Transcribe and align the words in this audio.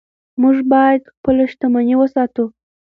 موږ 0.41 0.57
باید 0.73 1.01
خپله 1.15 1.43
شتمني 1.51 1.95
وساتو. 1.97 2.45